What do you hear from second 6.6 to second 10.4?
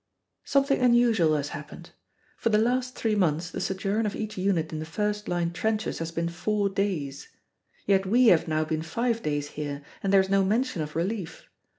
days. Yet we have now been five days here and there is